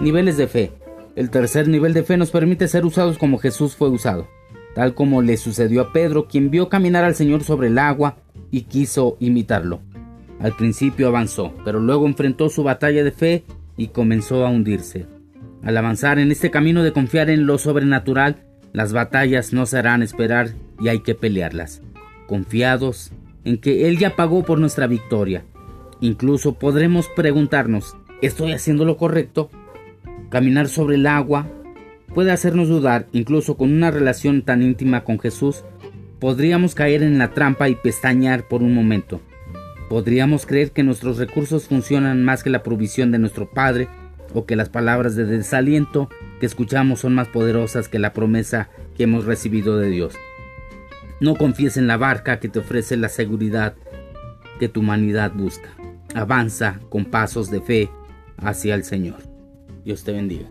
niveles 0.00 0.36
de 0.36 0.48
fe. 0.48 0.72
El 1.16 1.30
tercer 1.30 1.68
nivel 1.68 1.92
de 1.92 2.02
fe 2.02 2.16
nos 2.16 2.30
permite 2.30 2.68
ser 2.68 2.86
usados 2.86 3.18
como 3.18 3.38
Jesús 3.38 3.76
fue 3.76 3.88
usado, 3.88 4.28
tal 4.74 4.94
como 4.94 5.22
le 5.22 5.36
sucedió 5.36 5.82
a 5.82 5.92
Pedro, 5.92 6.26
quien 6.26 6.50
vio 6.50 6.68
caminar 6.68 7.04
al 7.04 7.14
Señor 7.14 7.44
sobre 7.44 7.68
el 7.68 7.78
agua 7.78 8.16
y 8.50 8.62
quiso 8.62 9.16
imitarlo. 9.20 9.80
Al 10.40 10.56
principio 10.56 11.08
avanzó, 11.08 11.54
pero 11.64 11.80
luego 11.80 12.06
enfrentó 12.06 12.48
su 12.48 12.62
batalla 12.62 13.04
de 13.04 13.12
fe 13.12 13.44
y 13.76 13.88
comenzó 13.88 14.46
a 14.46 14.50
hundirse. 14.50 15.06
Al 15.62 15.76
avanzar 15.76 16.18
en 16.18 16.30
este 16.30 16.50
camino 16.50 16.82
de 16.82 16.92
confiar 16.92 17.28
en 17.28 17.46
lo 17.46 17.58
sobrenatural, 17.58 18.44
las 18.72 18.92
batallas 18.92 19.52
no 19.52 19.66
se 19.66 19.78
harán 19.78 20.02
esperar 20.02 20.54
y 20.80 20.88
hay 20.88 21.00
que 21.00 21.14
pelearlas, 21.14 21.82
confiados 22.26 23.12
en 23.44 23.58
que 23.58 23.88
Él 23.88 23.98
ya 23.98 24.16
pagó 24.16 24.44
por 24.44 24.58
nuestra 24.58 24.86
victoria. 24.86 25.44
Incluso 26.00 26.54
podremos 26.54 27.08
preguntarnos, 27.08 27.96
¿estoy 28.22 28.52
haciendo 28.52 28.86
lo 28.86 28.96
correcto? 28.96 29.50
Caminar 30.30 30.68
sobre 30.68 30.94
el 30.94 31.08
agua 31.08 31.48
puede 32.14 32.30
hacernos 32.30 32.68
dudar, 32.68 33.06
incluso 33.12 33.56
con 33.56 33.72
una 33.72 33.90
relación 33.90 34.42
tan 34.42 34.62
íntima 34.62 35.02
con 35.02 35.18
Jesús, 35.18 35.64
podríamos 36.20 36.76
caer 36.76 37.02
en 37.02 37.18
la 37.18 37.34
trampa 37.34 37.68
y 37.68 37.74
pestañear 37.74 38.46
por 38.46 38.62
un 38.62 38.72
momento. 38.72 39.20
Podríamos 39.88 40.46
creer 40.46 40.70
que 40.70 40.84
nuestros 40.84 41.18
recursos 41.18 41.66
funcionan 41.66 42.24
más 42.24 42.44
que 42.44 42.50
la 42.50 42.62
provisión 42.62 43.10
de 43.10 43.18
nuestro 43.18 43.50
Padre 43.50 43.88
o 44.32 44.46
que 44.46 44.54
las 44.54 44.68
palabras 44.68 45.16
de 45.16 45.24
desaliento 45.24 46.08
que 46.38 46.46
escuchamos 46.46 47.00
son 47.00 47.12
más 47.12 47.26
poderosas 47.26 47.88
que 47.88 47.98
la 47.98 48.12
promesa 48.12 48.70
que 48.96 49.02
hemos 49.02 49.24
recibido 49.24 49.78
de 49.78 49.88
Dios. 49.88 50.14
No 51.20 51.34
confíes 51.34 51.76
en 51.76 51.88
la 51.88 51.96
barca 51.96 52.38
que 52.38 52.48
te 52.48 52.60
ofrece 52.60 52.96
la 52.96 53.08
seguridad 53.08 53.74
que 54.60 54.68
tu 54.68 54.78
humanidad 54.78 55.32
busca. 55.34 55.70
Avanza 56.14 56.78
con 56.88 57.04
pasos 57.04 57.50
de 57.50 57.60
fe 57.60 57.90
hacia 58.38 58.76
el 58.76 58.84
Señor. 58.84 59.29
Dios 59.84 60.04
te 60.04 60.12
bendiga. 60.12 60.50